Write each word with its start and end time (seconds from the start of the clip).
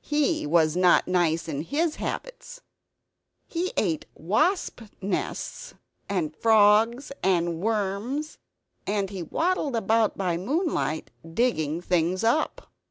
He 0.00 0.46
was 0.46 0.74
not 0.74 1.06
nice 1.06 1.48
in 1.48 1.64
his 1.64 1.96
habits. 1.96 2.62
He 3.46 3.74
ate 3.76 4.06
wasp 4.14 4.80
nests 5.02 5.74
and 6.08 6.34
frogs 6.34 7.12
and 7.22 7.60
worms; 7.60 8.38
and 8.86 9.10
he 9.10 9.22
waddled 9.22 9.76
about 9.76 10.16
by 10.16 10.38
moonlight, 10.38 11.10
digging 11.34 11.82
things 11.82 12.24
up. 12.24 12.70